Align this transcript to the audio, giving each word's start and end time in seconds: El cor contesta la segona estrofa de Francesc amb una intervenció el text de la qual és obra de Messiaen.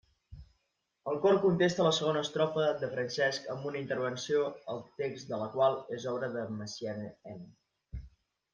El 1.11 1.19
cor 1.25 1.35
contesta 1.43 1.85
la 1.87 1.91
segona 1.97 2.23
estrofa 2.27 2.65
de 2.85 2.89
Francesc 2.95 3.51
amb 3.57 3.69
una 3.73 3.81
intervenció 3.83 4.43
el 4.75 4.83
text 5.03 5.31
de 5.35 5.41
la 5.45 5.53
qual 5.59 5.79
és 5.99 6.11
obra 6.17 6.31
de 6.41 6.47
Messiaen. 6.59 7.41